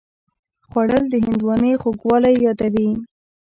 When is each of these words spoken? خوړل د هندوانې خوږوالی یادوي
خوړل 0.69 1.03
د 1.09 1.15
هندوانې 1.25 1.71
خوږوالی 1.81 2.33
یادوي 2.45 2.89